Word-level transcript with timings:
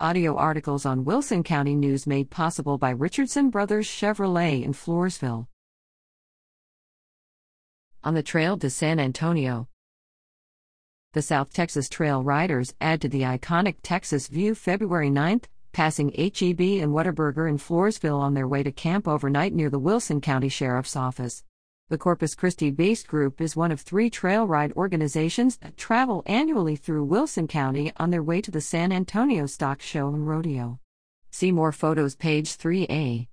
Audio 0.00 0.34
articles 0.34 0.84
on 0.84 1.04
Wilson 1.04 1.44
County 1.44 1.76
News 1.76 2.04
made 2.04 2.28
possible 2.28 2.78
by 2.78 2.90
Richardson 2.90 3.48
Brothers 3.48 3.86
Chevrolet 3.86 4.64
in 4.64 4.72
Floresville. 4.72 5.46
On 8.02 8.12
the 8.12 8.22
trail 8.22 8.58
to 8.58 8.70
San 8.70 8.98
Antonio. 8.98 9.68
The 11.12 11.22
South 11.22 11.52
Texas 11.52 11.88
Trail 11.88 12.24
Riders 12.24 12.74
add 12.80 13.00
to 13.02 13.08
the 13.08 13.20
iconic 13.20 13.76
Texas 13.84 14.26
View 14.26 14.56
February 14.56 15.10
9th, 15.10 15.44
passing 15.72 16.08
HEB 16.08 16.82
and 16.82 16.92
Whataburger 16.92 17.48
in 17.48 17.56
Floresville 17.56 18.18
on 18.18 18.34
their 18.34 18.48
way 18.48 18.64
to 18.64 18.72
camp 18.72 19.06
overnight 19.06 19.54
near 19.54 19.70
the 19.70 19.78
Wilson 19.78 20.20
County 20.20 20.48
Sheriff's 20.48 20.96
Office. 20.96 21.44
The 21.94 21.98
Corpus 21.98 22.34
Christi 22.34 22.72
based 22.72 23.06
group 23.06 23.40
is 23.40 23.54
one 23.54 23.70
of 23.70 23.80
three 23.80 24.10
trail 24.10 24.48
ride 24.48 24.72
organizations 24.72 25.58
that 25.58 25.76
travel 25.76 26.24
annually 26.26 26.74
through 26.74 27.04
Wilson 27.04 27.46
County 27.46 27.92
on 27.98 28.10
their 28.10 28.20
way 28.20 28.40
to 28.40 28.50
the 28.50 28.60
San 28.60 28.90
Antonio 28.90 29.46
Stock 29.46 29.80
Show 29.80 30.08
and 30.08 30.26
Rodeo. 30.26 30.80
See 31.30 31.52
more 31.52 31.70
photos, 31.70 32.16
page 32.16 32.58
3A. 32.58 33.28